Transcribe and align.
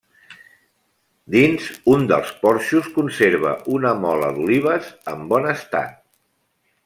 Dins 1.35 1.67
un 1.95 2.07
dels 2.11 2.31
porxos 2.45 2.89
conserva 2.97 3.53
una 3.75 3.93
mola 4.07 4.33
d'olives 4.39 4.89
en 5.15 5.25
bon 5.35 5.49
estat. 5.55 5.95